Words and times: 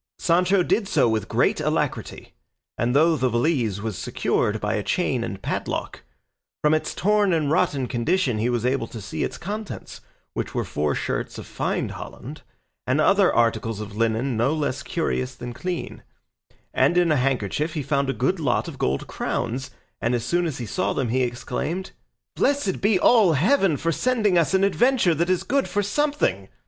Sancho 0.17 0.63
did 0.63 0.87
so 0.87 1.07
with 1.07 1.27
great 1.27 1.59
alacrity, 1.59 2.33
and 2.75 2.95
though 2.95 3.15
the 3.15 3.29
valise 3.29 3.81
was 3.81 3.95
secured 3.99 4.59
by 4.59 4.73
a 4.73 4.81
chain 4.81 5.23
and 5.23 5.43
padlock, 5.43 6.01
from 6.63 6.73
its 6.73 6.95
torn 6.95 7.31
and 7.31 7.51
rotten 7.51 7.87
condition 7.87 8.39
he 8.39 8.49
was 8.49 8.65
able 8.65 8.87
to 8.87 8.99
see 8.99 9.23
its 9.23 9.37
contents, 9.37 10.01
which 10.33 10.55
were 10.55 10.63
four 10.65 10.95
shirts 10.95 11.37
of 11.37 11.45
fine 11.45 11.89
holland, 11.89 12.41
and 12.87 12.99
other 12.99 13.31
articles 13.31 13.79
of 13.79 13.95
linen 13.95 14.35
no 14.35 14.55
less 14.55 14.81
curious 14.81 15.35
than 15.35 15.53
clean; 15.53 16.01
and 16.73 16.97
in 16.97 17.11
a 17.11 17.15
handkerchief 17.17 17.75
he 17.75 17.83
found 17.83 18.09
a 18.09 18.13
good 18.13 18.39
lot 18.39 18.67
of 18.67 18.79
gold 18.79 19.05
crowns, 19.05 19.69
and 20.01 20.15
as 20.15 20.25
soon 20.25 20.47
as 20.47 20.57
he 20.57 20.65
saw 20.65 20.93
them 20.93 21.09
he 21.09 21.21
exclaimed: 21.21 21.91
"Blessed 22.35 22.81
be 22.81 22.97
all 22.97 23.33
Heaven 23.33 23.77
for 23.77 23.91
sending 23.91 24.35
us 24.35 24.55
an 24.55 24.63
adventure 24.63 25.13
that 25.13 25.29
is 25.29 25.43
good 25.43 25.67
for 25.67 25.83
something!" 25.83 26.49